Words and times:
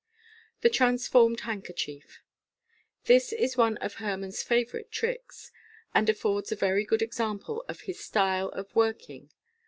The 0.61 0.69
Transformed 0.71 1.41
Handkerchief.— 1.41 2.23
This 3.11 3.31
is 3.31 3.55
one 3.55 3.77
of 3.77 3.93
Herrmann's 3.97 4.41
favourite 4.41 4.89
tricks, 4.91 5.51
and 5.93 6.09
affords 6.09 6.51
a 6.51 6.55
very 6.55 6.85
good 6.85 7.03
example 7.03 7.63
of 7.69 7.81
his 7.81 7.99
style 8.03 8.49
of 8.49 8.75
work 8.75 9.11
ing. 9.11 9.29